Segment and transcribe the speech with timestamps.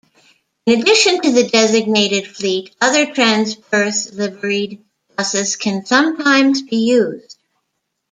[0.65, 4.83] In addition to the designated fleet, other Transperth liveried
[5.15, 7.37] buses can sometimes be used.